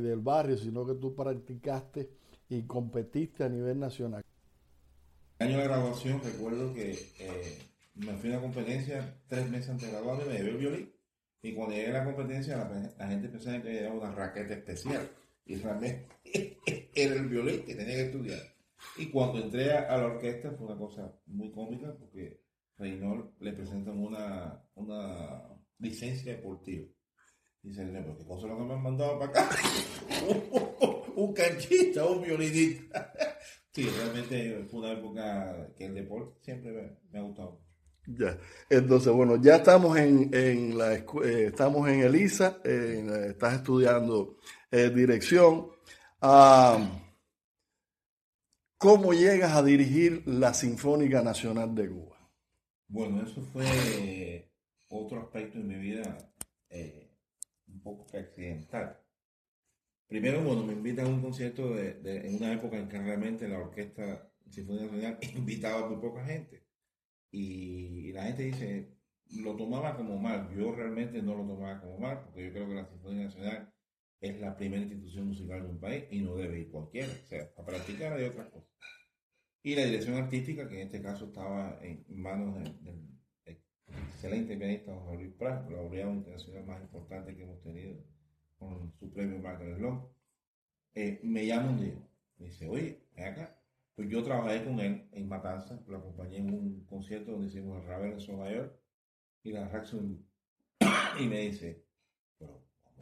del 0.00 0.20
barrio, 0.20 0.56
sino 0.56 0.86
que 0.86 0.94
tú 0.94 1.14
practicaste 1.14 2.08
y 2.48 2.62
competiste 2.62 3.44
a 3.44 3.48
nivel 3.48 3.80
nacional. 3.80 4.22
El 5.38 5.48
año 5.48 5.58
de 5.58 5.64
graduación 5.64 6.20
recuerdo 6.22 6.72
que 6.72 6.92
eh, 7.18 7.58
me 7.96 8.12
fui 8.14 8.30
a 8.30 8.34
una 8.34 8.42
competencia 8.42 9.18
tres 9.28 9.50
meses 9.50 9.70
antes 9.70 9.86
de 9.86 9.92
graduarme, 9.92 10.24
me 10.24 10.34
llevé 10.34 10.50
el 10.50 10.56
violín 10.56 10.92
Y 11.42 11.54
cuando 11.54 11.74
llegué 11.74 11.88
a 11.88 12.04
la 12.04 12.04
competencia, 12.04 12.56
la, 12.96 13.08
gente 13.08 13.28
pensaba 13.28 13.62
que 13.62 13.80
era 13.80 13.92
una 13.92 14.12
raqueta 14.12 14.54
especial. 14.54 15.10
Y 15.44 15.56
realmente 15.56 16.06
era 16.94 17.14
el 17.14 17.28
violín 17.28 17.64
que 17.64 17.74
tenía 17.74 17.96
que 17.96 18.06
estudiar. 18.06 18.55
Y 18.98 19.06
cuando 19.10 19.38
entré 19.38 19.72
a, 19.72 19.96
la 19.96 20.06
orquesta 20.06 20.52
fue 20.52 20.66
una 20.66 20.78
cosa 20.78 21.12
muy 21.26 21.50
cómica 21.50 21.94
porque 21.98 22.40
Reynold 22.78 23.32
le 23.40 23.52
presentan 23.52 23.98
una, 23.98 24.62
una 24.74 25.42
licencia 25.78 26.32
deportiva. 26.32 26.86
Dice, 27.62 27.84
¿qué 27.84 28.24
cosa 28.24 28.46
es 28.46 28.52
lo 28.52 28.58
que 28.58 28.64
me 28.64 28.74
han 28.74 28.82
mandado 28.82 29.18
para 29.18 29.30
acá? 29.30 29.50
un 31.16 31.32
canchista, 31.32 32.04
un 32.04 32.22
violinista. 32.22 33.12
sí, 33.72 33.88
realmente 33.88 34.64
fue 34.70 34.80
una 34.80 34.92
época 34.92 35.68
que 35.76 35.86
el 35.86 35.94
deporte 35.94 36.38
siempre 36.42 36.98
me, 37.10 37.18
ha 37.18 37.22
gustado. 37.22 37.60
Ya, 38.06 38.38
entonces 38.70 39.12
bueno, 39.12 39.42
ya 39.42 39.56
estamos 39.56 39.98
en, 39.98 40.30
en 40.32 40.78
la 40.78 40.94
eh, 40.94 41.46
estamos 41.48 41.88
en 41.88 42.02
Elisa, 42.02 42.60
estás 42.62 43.54
estudiando 43.54 44.36
eh, 44.70 44.90
dirección. 44.90 45.70
¿Cómo 48.78 49.14
llegas 49.14 49.52
a 49.52 49.62
dirigir 49.62 50.22
la 50.26 50.52
Sinfónica 50.52 51.22
Nacional 51.22 51.74
de 51.74 51.88
Cuba? 51.88 52.30
Bueno, 52.88 53.22
eso 53.22 53.40
fue 53.40 54.50
otro 54.88 55.20
aspecto 55.22 55.56
de 55.56 55.64
mi 55.64 55.76
vida 55.76 56.18
eh, 56.68 57.10
un 57.68 57.80
poco 57.80 58.04
accidental. 58.14 59.00
Primero, 60.06 60.42
bueno, 60.42 60.62
me 60.62 60.74
invitan 60.74 61.06
a 61.06 61.08
un 61.08 61.22
concierto 61.22 61.70
de, 61.74 61.98
en 62.04 62.36
una 62.36 62.52
época 62.52 62.76
en 62.76 62.86
que 62.86 62.98
realmente 62.98 63.48
la 63.48 63.60
Orquesta 63.60 64.30
Sinfónica 64.50 64.84
Nacional 64.84 65.18
invitaba 65.34 65.86
a 65.86 65.88
muy 65.88 65.96
poca 65.96 66.22
gente. 66.26 66.66
Y, 67.30 68.12
la 68.12 68.24
gente 68.24 68.42
dice, 68.42 68.90
lo 69.36 69.56
tomaba 69.56 69.96
como 69.96 70.18
mal. 70.18 70.54
Yo 70.54 70.74
realmente 70.74 71.22
no 71.22 71.34
lo 71.34 71.46
tomaba 71.46 71.80
como 71.80 71.98
mal, 71.98 72.24
porque 72.24 72.44
yo 72.44 72.52
creo 72.52 72.68
que 72.68 72.74
la 72.74 72.86
Sinfónica 72.86 73.24
Nacional 73.24 73.72
es 74.26 74.40
la 74.40 74.56
primera 74.56 74.82
institución 74.82 75.28
musical 75.28 75.62
de 75.62 75.68
un 75.68 75.80
país 75.80 76.04
y 76.10 76.20
no 76.20 76.36
debe 76.36 76.60
ir 76.60 76.70
cualquiera. 76.70 77.08
O 77.08 77.26
sea, 77.26 77.50
a 77.56 77.64
practicar 77.64 78.12
hay 78.12 78.24
otras 78.24 78.48
cosas. 78.48 78.70
Y 79.62 79.74
la 79.74 79.84
dirección 79.84 80.14
artística, 80.14 80.68
que 80.68 80.80
en 80.80 80.86
este 80.86 81.02
caso 81.02 81.26
estaba 81.26 81.78
en 81.82 82.04
manos 82.08 82.54
del 82.82 83.16
excelente 83.44 84.56
pianista 84.56 84.94
José 84.94 85.16
Luis 85.16 85.34
Prat, 85.34 85.70
la 85.70 85.76
laureado 85.76 86.12
internacional 86.12 86.66
más 86.66 86.80
importante 86.80 87.36
que 87.36 87.42
hemos 87.42 87.60
tenido 87.62 87.96
con 88.58 88.92
su 88.98 89.12
premio 89.12 89.38
Margaret 89.38 89.78
Long, 89.78 90.02
eh, 90.94 91.20
me 91.22 91.46
llama 91.46 91.70
un 91.70 91.80
día, 91.80 91.94
me 92.38 92.46
dice, 92.46 92.68
oye, 92.68 93.06
ven 93.14 93.26
acá. 93.26 93.60
Pues 93.94 94.08
yo 94.08 94.22
trabajé 94.22 94.64
con 94.64 94.78
él 94.80 95.08
en 95.12 95.28
Matanza, 95.28 95.82
lo 95.86 95.98
acompañé 95.98 96.38
en 96.38 96.52
un 96.52 96.84
concierto 96.84 97.32
donde 97.32 97.48
hicimos 97.48 97.80
el 97.80 97.88
Ravel 97.88 98.18
en 98.18 98.36
Nueva 98.36 98.72
y 99.42 99.52
la 99.52 99.68
reacción, 99.68 100.26
y 101.20 101.26
me 101.26 101.40
dice, 101.40 101.85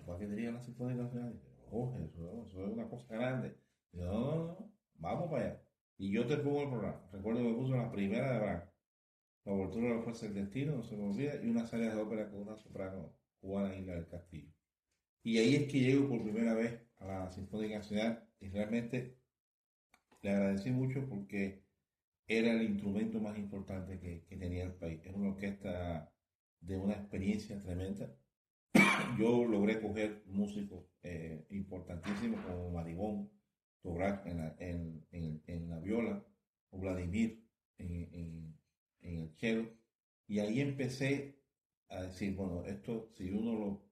¿cómo 0.04 0.18
que 0.18 0.26
diría 0.26 0.52
la 0.52 0.60
Sinfónica 0.60 1.02
Nacional? 1.02 1.40
oh, 1.70 1.96
eso, 1.96 2.44
eso, 2.46 2.66
es 2.66 2.72
una 2.72 2.88
cosa 2.88 3.14
grande. 3.14 3.56
Y 3.92 3.98
no, 3.98 4.12
no, 4.12 4.44
no, 4.46 4.72
vamos 4.94 5.30
para 5.30 5.44
allá. 5.44 5.62
Y 5.96 6.12
yo 6.12 6.26
te 6.26 6.36
pongo 6.36 6.62
el 6.62 6.70
programa. 6.70 7.00
Recuerdo 7.12 7.40
que 7.40 7.48
me 7.48 7.54
puso 7.54 7.76
la 7.76 7.90
primera 7.90 8.32
de 8.32 8.38
Branco 8.40 8.74
la 9.44 9.52
obertura 9.52 9.88
de 9.88 9.96
la 9.96 10.02
fuerza 10.02 10.26
del 10.26 10.34
destino, 10.34 10.76
no 10.76 10.82
se 10.82 10.96
me 10.96 11.04
olvida, 11.04 11.34
y 11.42 11.48
una 11.50 11.66
serie 11.66 11.90
de 11.90 12.00
ópera 12.00 12.30
con 12.30 12.40
una 12.42 12.56
soprano 12.56 13.14
cubana 13.40 13.76
Isla 13.76 13.94
del 13.94 14.08
Castillo. 14.08 14.50
Y 15.22 15.38
ahí 15.38 15.54
es 15.56 15.70
que 15.70 15.80
llego 15.80 16.08
por 16.08 16.22
primera 16.22 16.54
vez 16.54 16.80
a 16.96 17.06
la 17.06 17.30
Sinfónica 17.30 17.76
Nacional 17.76 18.26
y 18.40 18.48
realmente 18.48 19.18
le 20.22 20.30
agradecí 20.30 20.70
mucho 20.70 21.06
porque 21.08 21.62
era 22.26 22.52
el 22.52 22.62
instrumento 22.62 23.20
más 23.20 23.36
importante 23.38 23.98
que, 24.00 24.36
tenía 24.36 24.64
el 24.64 24.74
país. 24.74 25.00
Es 25.04 25.14
una 25.14 25.30
orquesta 25.30 26.10
de 26.60 26.76
una 26.76 26.94
experiencia 26.94 27.62
tremenda. 27.62 28.14
Yo 29.18 29.44
logré 29.44 29.80
coger 29.80 30.22
músicos 30.26 30.84
eh, 31.02 31.46
importantísimos 31.50 32.44
como 32.44 32.70
Maribón, 32.70 33.30
Tobrak 33.82 34.26
en 34.26 35.68
la, 35.68 35.78
viola, 35.78 36.24
o 36.70 36.78
Vladimir 36.78 37.44
en, 37.78 38.58
el 39.00 39.30
cielo. 39.36 39.68
Y 40.26 40.38
ahí 40.38 40.60
empecé 40.60 41.38
a 41.88 42.02
decir, 42.02 42.34
bueno, 42.34 42.64
esto 42.64 43.10
si 43.14 43.30
uno 43.30 43.58
lo, 43.58 43.84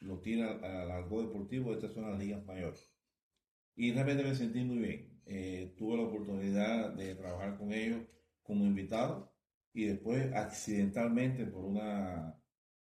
lo 0.00 0.20
tira 0.20 0.52
al 0.52 0.90
algo 0.90 1.22
deportivo, 1.22 1.72
estas 1.72 1.92
son 1.92 2.10
las 2.10 2.18
ligas 2.18 2.44
mayores. 2.44 2.92
Y 3.76 3.92
realmente 3.92 4.24
me 4.24 4.34
sentí 4.34 4.64
muy 4.64 4.78
bien. 4.78 5.22
Eh, 5.26 5.74
tuve 5.76 5.96
la 5.96 6.04
oportunidad 6.04 6.92
de 6.94 7.14
trabajar 7.14 7.56
con 7.56 7.72
ellos 7.72 8.02
como 8.42 8.64
invitado 8.64 9.32
y 9.72 9.84
después 9.86 10.32
accidentalmente 10.32 11.46
por 11.46 11.64
una, 11.64 12.40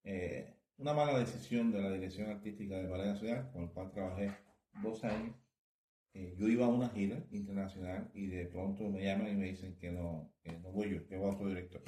eh, 0.05 0.60
una 0.81 0.95
mala 0.95 1.19
decisión 1.19 1.71
de 1.71 1.83
la 1.83 1.91
dirección 1.93 2.31
artística 2.31 2.77
de 2.77 2.89
Ballet 2.89 3.09
Nacional, 3.09 3.51
con 3.53 3.65
el 3.65 3.71
cual 3.71 3.91
trabajé 3.93 4.33
dos 4.83 5.05
años, 5.05 5.37
eh, 6.15 6.35
yo 6.39 6.49
iba 6.49 6.65
a 6.65 6.69
una 6.69 6.89
gira 6.89 7.23
internacional 7.31 8.11
y 8.15 8.27
de 8.29 8.47
pronto 8.47 8.89
me 8.89 9.05
llaman 9.05 9.29
y 9.29 9.37
me 9.37 9.47
dicen 9.47 9.77
que 9.77 9.93
no, 9.93 10.33
que 10.43 10.59
no 10.59 10.73
voy 10.73 10.91
yo, 10.91 11.07
que 11.07 11.19
va 11.19 11.31
otro 11.31 11.49
director. 11.49 11.83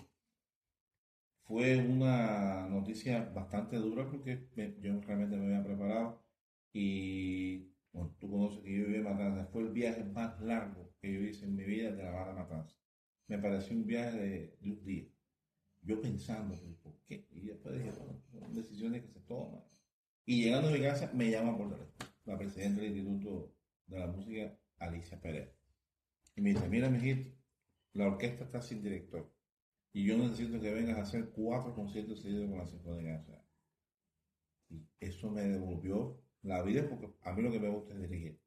Fue 1.44 1.78
una 1.78 2.68
noticia 2.68 3.30
bastante 3.34 3.76
dura 3.76 4.08
porque 4.08 4.48
yo 4.80 5.00
realmente 5.00 5.36
me 5.36 5.46
había 5.46 5.64
preparado 5.64 6.22
y 6.72 7.72
bueno, 7.92 8.14
tú 8.20 8.30
conoces 8.30 8.60
que 8.60 8.78
yo 8.78 8.86
viví 8.86 8.96
en 8.96 9.04
Matanza. 9.04 9.46
Fue 9.46 9.62
el 9.62 9.70
viaje 9.70 10.04
más 10.04 10.40
largo 10.40 10.94
que 11.00 11.12
yo 11.12 11.20
hice 11.20 11.46
en 11.46 11.56
mi 11.56 11.64
vida 11.64 11.92
de 11.92 12.02
La 12.02 12.10
Habana 12.10 12.32
a 12.32 12.44
Matanza. 12.44 12.76
Me 13.26 13.38
pareció 13.38 13.74
un 13.74 13.86
viaje 13.86 14.18
de, 14.18 14.56
un 14.62 14.84
día. 14.84 15.08
Yo 15.82 16.00
pensando, 16.00 16.54
¿por 16.81 16.81
Y 17.30 17.40
después 17.46 17.74
dije, 17.74 17.90
bueno, 17.98 18.22
son 18.38 18.54
decisiones 18.54 19.02
que 19.02 19.08
se 19.08 19.20
toman. 19.20 19.62
Y 20.24 20.44
llegando 20.44 20.68
a 20.68 20.72
mi 20.72 20.80
casa, 20.80 21.10
me 21.12 21.30
llama 21.30 21.56
por 21.56 21.70
teléfono 21.70 22.12
la 22.24 22.38
presidenta 22.38 22.80
del 22.80 22.96
Instituto 22.96 23.52
de 23.86 23.98
la 23.98 24.06
música, 24.06 24.58
Alicia 24.78 25.20
Pérez. 25.20 25.50
Y 26.36 26.40
me 26.40 26.50
dice, 26.50 26.68
mira, 26.68 26.88
mijito, 26.88 27.28
la 27.94 28.06
orquesta 28.06 28.44
está 28.44 28.62
sin 28.62 28.82
director. 28.82 29.30
Y 29.92 30.06
yo 30.06 30.16
necesito 30.16 30.60
que 30.60 30.72
vengas 30.72 30.98
a 30.98 31.02
hacer 31.02 31.30
cuatro 31.30 31.74
conciertos 31.74 32.22
seguidos 32.22 32.48
con 32.48 32.58
la 32.58 32.66
Sinfónica 32.66 33.12
Nacional. 33.12 33.44
Y 34.70 34.86
eso 35.00 35.30
me 35.30 35.42
devolvió 35.42 36.22
la 36.42 36.62
vida 36.62 36.88
porque 36.88 37.10
a 37.22 37.32
mí 37.32 37.42
lo 37.42 37.50
que 37.50 37.60
me 37.60 37.68
gusta 37.68 37.92
es 37.94 38.00
dirigir. 38.00 38.40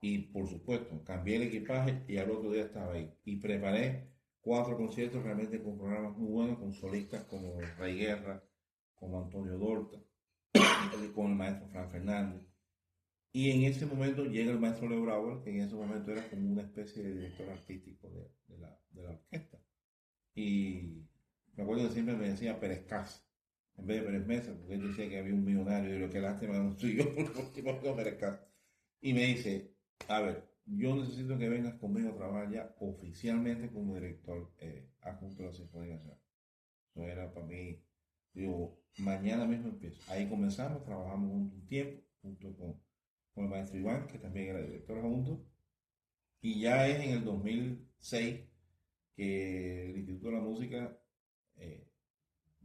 Y 0.00 0.18
por 0.18 0.46
supuesto, 0.46 1.02
cambié 1.02 1.36
el 1.36 1.42
equipaje 1.44 2.04
y 2.06 2.18
al 2.18 2.30
otro 2.30 2.52
día 2.52 2.64
estaba 2.64 2.92
ahí. 2.92 3.12
Y 3.24 3.36
preparé 3.36 4.13
cuatro 4.44 4.76
conciertos 4.76 5.22
realmente 5.22 5.60
con 5.62 5.78
programas 5.78 6.16
muy 6.18 6.30
buenos, 6.30 6.58
con 6.58 6.72
solistas 6.74 7.24
como 7.24 7.58
Rey 7.78 7.98
Guerra, 7.98 8.44
como 8.94 9.18
Antonio 9.18 9.56
Dorta, 9.56 9.98
con 11.14 11.30
el 11.30 11.36
maestro 11.36 11.66
Fran 11.68 11.90
Fernández. 11.90 12.42
Y 13.32 13.50
en 13.50 13.64
ese 13.64 13.86
momento 13.86 14.24
llega 14.24 14.52
el 14.52 14.60
maestro 14.60 14.88
Leo 14.88 15.02
Brauer, 15.02 15.42
que 15.42 15.50
en 15.50 15.62
ese 15.62 15.74
momento 15.74 16.12
era 16.12 16.28
como 16.28 16.52
una 16.52 16.62
especie 16.62 17.02
de 17.02 17.14
director 17.14 17.48
artístico 17.48 18.08
de, 18.10 18.58
la, 18.58 18.78
orquesta. 19.10 19.58
Y 20.34 21.02
me 21.56 21.62
acuerdo 21.62 21.88
que 21.88 21.94
siempre 21.94 22.14
me 22.14 22.28
decía 22.28 22.60
Pérez 22.60 22.84
Casa, 22.86 23.26
en 23.78 23.86
vez 23.86 24.00
de 24.00 24.06
Pérez 24.06 24.26
Mesa, 24.26 24.54
porque 24.54 24.74
él 24.74 24.88
decía 24.88 25.08
que 25.08 25.18
había 25.18 25.34
un 25.34 25.44
millonario 25.44 25.96
y 25.96 25.98
lo 25.98 26.10
que 26.10 26.20
lástima 26.20 26.58
no 26.58 26.78
soy 26.78 26.96
yo, 26.96 27.04
porque 27.34 27.62
Pérez 27.96 28.18
Casa. 28.18 28.46
Y 29.00 29.14
me 29.14 29.24
dice, 29.24 29.74
a 30.06 30.20
ver, 30.20 30.53
yo 30.66 30.96
necesito 30.96 31.38
que 31.38 31.48
vengas 31.48 31.74
conmigo 31.74 32.10
a 32.10 32.16
trabajar 32.16 32.50
ya 32.50 32.74
oficialmente 32.80 33.70
como 33.70 33.94
director 33.94 34.52
eh, 34.58 34.88
adjunto 35.00 35.42
de 35.42 35.48
la 35.48 35.54
Sinfónica 35.54 35.94
Nacional. 35.94 36.20
Eso 36.90 37.02
era 37.02 37.32
para 37.32 37.46
mí, 37.46 37.82
digo, 38.32 38.80
mañana 38.98 39.46
mismo 39.46 39.68
empiezo. 39.68 40.00
Ahí 40.10 40.28
comenzamos, 40.28 40.84
trabajamos 40.84 41.30
un 41.30 41.66
tiempo, 41.66 42.02
junto 42.22 42.56
con 42.56 42.84
con 43.34 43.44
el 43.44 43.50
maestro 43.50 43.78
Iván, 43.78 44.06
que 44.06 44.18
también 44.18 44.48
era 44.48 44.62
director 44.62 45.00
juntos. 45.02 45.40
Y 46.40 46.60
ya 46.60 46.86
es 46.86 47.04
en 47.04 47.10
el 47.10 47.24
2006 47.24 48.40
que 49.16 49.90
el 49.90 49.96
Instituto 49.96 50.28
de 50.28 50.32
la 50.34 50.40
Música 50.40 50.98
eh, 51.56 51.88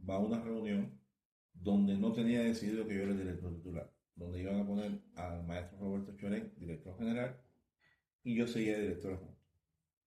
va 0.08 0.16
a 0.16 0.20
una 0.20 0.40
reunión 0.40 0.98
donde 1.52 1.96
no 1.96 2.12
tenía 2.12 2.42
decidido 2.42 2.86
que 2.86 2.94
yo 2.94 3.02
era 3.02 3.12
el 3.12 3.18
director 3.18 3.54
titular, 3.54 3.92
donde 4.14 4.40
iban 4.40 4.60
a 4.60 4.66
poner 4.66 5.02
al 5.16 5.44
maestro 5.44 5.78
Roberto 5.78 6.16
Chorén, 6.16 6.52
director 6.56 6.96
general, 6.98 7.40
y 8.22 8.36
yo 8.36 8.46
seguía 8.46 8.78
director 8.78 9.14
adjunto. 9.14 9.40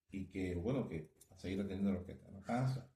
Y 0.09 0.27
que, 0.27 0.55
bueno, 0.55 0.87
que 0.87 1.09
a 1.29 1.37
seguir 1.37 1.59
atendiendo 1.59 1.93
la 1.93 1.99
orquesta 1.99 2.29
no 2.31 2.41
cansa. 2.43 2.89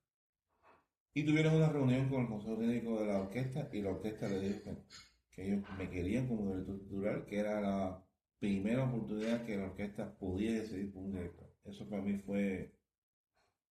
Y 1.13 1.25
tuvieron 1.25 1.55
una 1.55 1.69
reunión 1.69 2.09
con 2.09 2.21
el 2.21 2.27
consejo 2.27 2.57
técnico 2.57 2.99
de 2.99 3.07
la 3.07 3.21
orquesta 3.21 3.69
y 3.73 3.81
la 3.81 3.89
orquesta 3.89 4.29
le 4.29 4.39
dijo 4.39 4.85
que 5.31 5.47
ellos 5.47 5.63
me 5.77 5.89
querían 5.89 6.27
como 6.27 6.51
director 6.51 6.79
titular, 6.79 7.25
que 7.25 7.39
era 7.39 7.59
la 7.59 8.05
primera 8.39 8.83
oportunidad 8.83 9.45
que 9.45 9.57
la 9.57 9.65
orquesta 9.65 10.15
podía 10.17 10.53
decidir 10.53 10.93
por 10.93 11.03
un 11.03 11.13
director. 11.13 11.51
Eso 11.63 11.89
para 11.89 12.03
mí 12.03 12.19
fue 12.19 12.75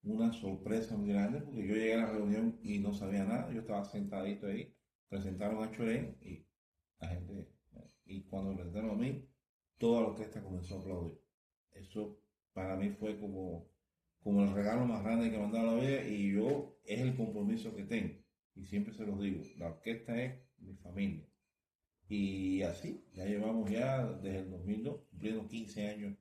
una 0.04 0.32
sorpresa 0.34 0.96
muy 0.96 1.10
grande 1.10 1.42
porque 1.42 1.68
yo 1.68 1.76
llegué 1.76 1.96
a 1.96 2.06
la 2.06 2.12
reunión 2.12 2.60
y 2.64 2.80
no 2.80 2.94
sabía 2.94 3.24
nada, 3.24 3.52
yo 3.52 3.62
estaba 3.62 3.86
sentadito 3.86 4.48
ahí, 4.48 4.76
presentaron 5.10 5.64
a 5.64 5.72
Chorén 5.72 6.18
y 6.22 6.46
la 7.00 7.10
gente, 7.10 7.50
y 8.06 8.24
cuando 8.24 8.56
presentaron 8.56 8.92
a 8.92 8.96
mí, 8.96 9.28
toda 9.78 10.02
la 10.02 10.08
orquesta 10.10 10.44
comenzó 10.44 10.78
a 10.78 10.80
aplaudir. 10.82 11.20
Eso 11.74 12.20
para 12.54 12.75
mí 12.75 12.90
fue 13.00 13.20
como, 13.20 13.70
como 14.24 14.44
el 14.44 14.54
regalo 14.54 14.86
más 14.86 15.04
grande 15.04 15.32
que 15.32 15.38
me 15.38 15.46
han 15.46 15.51
dado 15.51 15.78
la 15.78 15.82
vida 15.82 16.04
y 16.06 16.34
yo 16.34 16.78
es 16.84 17.00
el 17.00 17.16
compromiso 17.16 17.75
que 17.75 17.84
tengo 17.84 18.16
Y 18.56 18.66
siempre 18.66 18.94
se 18.94 19.06
los 19.06 19.20
digo, 19.20 19.42
la 19.58 19.68
orquesta 19.68 20.22
es 20.22 20.40
mi 20.60 20.75
familia. 20.75 21.25
Y 22.08 22.62
así, 22.63 23.06
ya 23.13 23.25
llevamos 23.25 23.70
ya 23.70 24.06
desde 24.06 24.40
el 24.40 24.51
2002, 24.51 25.01
cumpliendo 25.10 25.48
15 25.48 25.88
años 25.88 26.18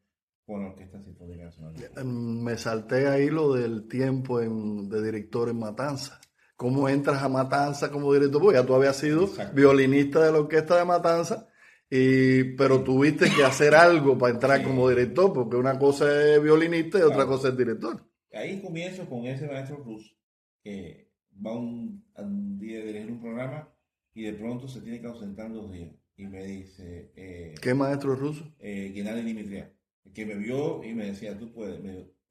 con 0.46 0.62
la 0.62 0.70
Orquesta 0.70 1.02
Sinfónica 1.02 1.44
Nacional. 1.44 1.74
Mm, 2.04 2.44
me 2.44 2.56
salté 2.56 3.08
ahí 3.08 3.28
lo 3.28 3.54
del 3.54 3.88
tiempo 3.88 4.38
de 4.38 5.02
director 5.02 5.48
en 5.48 5.58
Matanza. 5.58 6.20
¿Cómo 6.54 6.88
entras 6.88 7.22
a 7.22 7.28
Matanza 7.28 7.90
como 7.90 8.12
director? 8.12 8.40
Porque 8.40 8.58
ya 8.58 8.66
tú 8.66 8.74
habías 8.74 8.96
sido 8.96 9.28
violinista 9.54 10.24
de 10.24 10.30
la 10.30 10.38
Orquesta 10.40 10.76
de 10.76 10.84
Matanza, 10.84 11.48
y, 11.90 12.44
pero 12.56 12.84
tuviste 12.84 13.28
que 13.34 13.42
hacer 13.42 13.74
algo 13.74 14.16
para 14.16 14.34
entrar 14.34 14.62
como 14.62 14.88
director, 14.88 15.32
porque 15.32 15.56
una 15.56 15.76
cosa 15.78 16.34
es 16.34 16.40
violinista 16.40 16.98
y 16.98 17.02
otra 17.02 17.26
cosa 17.26 17.48
es 17.48 17.56
director. 17.56 18.08
Ahí 18.32 18.60
comienzo 18.60 19.08
con 19.08 19.26
ese 19.26 19.48
maestro 19.48 19.78
ruso, 19.78 20.14
que 20.62 21.10
va 21.44 21.52
un, 21.58 22.04
un 22.16 22.58
día 22.58 22.78
a 22.78 22.84
dirigir 22.84 23.10
un 23.10 23.20
programa 23.20 23.68
y 24.14 24.22
de 24.22 24.34
pronto 24.34 24.68
se 24.68 24.80
tiene 24.80 25.00
que 25.00 25.08
ausentar 25.08 25.52
dos 25.52 25.72
días. 25.72 25.92
Y 26.16 26.26
me 26.26 26.44
dice... 26.44 27.10
Eh, 27.16 27.54
¿Qué 27.60 27.74
maestro 27.74 28.14
ruso? 28.14 28.44
Eh, 28.58 28.92
Gennady 28.94 29.22
Dimitrián, 29.22 29.72
que 30.14 30.26
me 30.26 30.36
vio 30.36 30.84
y 30.84 30.94
me 30.94 31.06
decía, 31.06 31.36
tú 31.36 31.52
puedes, 31.52 31.80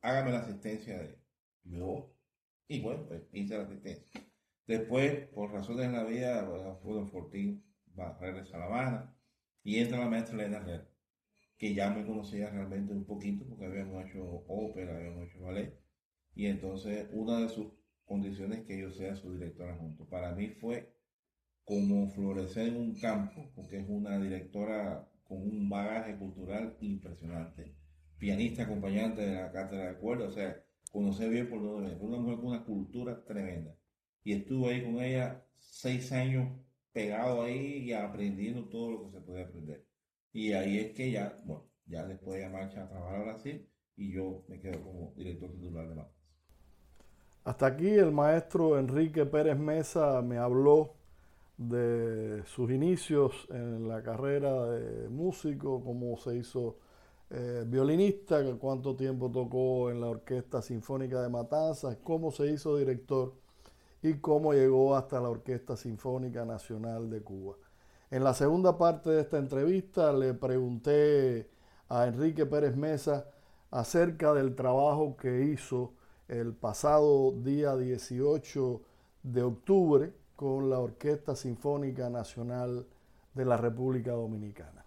hágame 0.01 0.31
la 0.31 0.39
asistencia 0.39 0.99
de 0.99 1.19
yo. 1.63 2.15
Y 2.67 2.81
bueno, 2.81 3.05
pues 3.07 3.23
hice 3.33 3.57
la 3.57 3.63
asistencia. 3.63 4.21
Después, 4.67 5.27
por 5.33 5.51
razones 5.51 5.91
de 5.91 5.97
la 5.97 6.03
vida, 6.03 6.47
fue 6.81 6.93
Don 6.93 7.09
Fortín, 7.09 7.65
va 7.97 8.09
a 8.09 8.19
y 9.63 9.77
entra 9.77 9.99
la 9.99 10.09
maestra 10.09 10.35
Elena 10.35 10.57
Herrera, 10.57 10.87
que 11.57 11.73
ya 11.73 11.89
me 11.89 12.05
conocía 12.05 12.49
realmente 12.49 12.93
un 12.93 13.05
poquito 13.05 13.45
porque 13.45 13.65
habíamos 13.65 14.05
hecho 14.05 14.43
ópera, 14.47 14.95
habíamos 14.95 15.27
hecho 15.27 15.41
ballet. 15.41 15.77
Y 16.35 16.45
entonces 16.45 17.07
una 17.11 17.39
de 17.39 17.49
sus 17.49 17.67
condiciones 18.05 18.59
es 18.59 18.65
que 18.65 18.79
yo 18.79 18.91
sea 18.91 19.15
su 19.15 19.33
directora 19.33 19.75
junto. 19.75 20.05
Para 20.05 20.33
mí 20.33 20.49
fue 20.49 20.93
como 21.63 22.09
florecer 22.09 22.69
en 22.69 22.77
un 22.77 22.95
campo, 22.95 23.51
porque 23.55 23.77
es 23.77 23.85
una 23.87 24.19
directora 24.19 25.07
con 25.23 25.37
un 25.37 25.69
bagaje 25.69 26.17
cultural 26.17 26.75
impresionante, 26.81 27.75
pianista 28.17 28.63
acompañante 28.63 29.21
de 29.21 29.35
la 29.35 29.51
cátedra 29.51 29.89
de 29.89 29.99
cuerda, 29.99 30.25
o 30.25 30.31
sea, 30.31 30.63
conocer 30.91 31.29
bien 31.29 31.47
por 31.47 31.61
donde 31.61 31.89
viene, 31.89 32.01
una 32.03 32.17
mujer 32.17 32.37
con 32.37 32.47
una 32.47 32.65
cultura 32.65 33.23
tremenda. 33.23 33.75
Y 34.23 34.33
estuve 34.33 34.73
ahí 34.73 34.83
con 34.83 34.99
ella 34.99 35.45
seis 35.59 36.11
años 36.11 36.49
pegado 36.91 37.43
ahí 37.43 37.83
y 37.83 37.93
aprendiendo 37.93 38.65
todo 38.69 38.91
lo 38.91 39.03
que 39.03 39.11
se 39.11 39.21
puede 39.21 39.43
aprender. 39.43 39.85
Y 40.31 40.53
ahí 40.53 40.79
es 40.79 40.91
que 40.93 41.11
ya, 41.11 41.41
bueno, 41.45 41.69
ya 41.85 42.05
después 42.05 42.39
de 42.39 42.49
marcha 42.49 42.83
a 42.83 42.89
trabajar 42.89 43.21
a 43.21 43.23
Brasil 43.23 43.67
y 43.95 44.11
yo 44.11 44.43
me 44.47 44.59
quedo 44.59 44.81
como 44.83 45.13
director 45.15 45.51
titular 45.51 45.87
de 45.89 45.95
Matas. 45.95 46.13
Hasta 47.43 47.65
aquí 47.67 47.89
el 47.89 48.11
maestro 48.11 48.77
Enrique 48.77 49.25
Pérez 49.25 49.57
Mesa 49.57 50.21
me 50.21 50.37
habló 50.37 50.95
de 51.57 52.43
sus 52.45 52.71
inicios 52.71 53.47
en 53.49 53.87
la 53.87 54.01
carrera 54.03 54.65
de 54.67 55.09
músico, 55.09 55.83
cómo 55.83 56.15
se 56.17 56.37
hizo 56.37 56.77
eh, 57.29 57.63
violinista, 57.67 58.41
cuánto 58.57 58.95
tiempo 58.95 59.29
tocó 59.29 59.91
en 59.91 59.99
la 59.99 60.07
Orquesta 60.07 60.61
Sinfónica 60.61 61.21
de 61.21 61.29
Matanzas, 61.29 61.97
cómo 62.03 62.31
se 62.31 62.51
hizo 62.51 62.77
director 62.77 63.33
y 64.01 64.15
cómo 64.15 64.53
llegó 64.53 64.95
hasta 64.95 65.19
la 65.19 65.29
Orquesta 65.29 65.75
Sinfónica 65.75 66.45
Nacional 66.45 67.09
de 67.09 67.21
Cuba. 67.21 67.55
En 68.11 68.23
la 68.23 68.33
segunda 68.33 68.77
parte 68.77 69.09
de 69.09 69.21
esta 69.21 69.37
entrevista 69.37 70.13
le 70.13 70.33
pregunté 70.33 71.49
a 71.89 72.07
Enrique 72.07 72.45
Pérez 72.45 72.75
Mesa 72.75 73.27
acerca 73.71 74.33
del 74.33 74.55
trabajo 74.55 75.15
que 75.17 75.43
hizo 75.43 75.93
el 76.27 76.53
pasado 76.53 77.33
día 77.33 77.75
18 77.75 78.81
de 79.23 79.43
octubre 79.43 80.13
con 80.35 80.69
la 80.69 80.79
Orquesta 80.79 81.35
Sinfónica 81.35 82.09
Nacional 82.09 82.85
de 83.33 83.45
la 83.45 83.57
República 83.57 84.11
Dominicana. 84.11 84.71